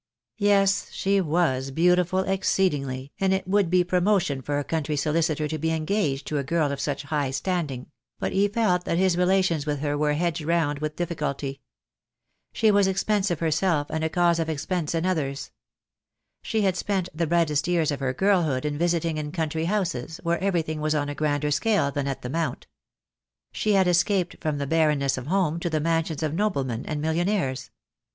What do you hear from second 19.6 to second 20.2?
15* 2 28 THE DAY WILL COME. houses,